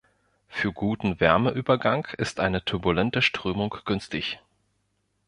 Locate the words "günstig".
3.85-4.39